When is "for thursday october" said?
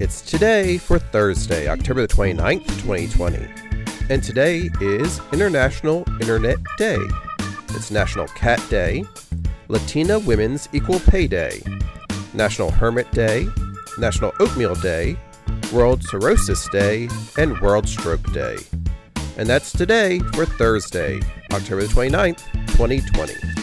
0.76-2.04, 20.34-21.82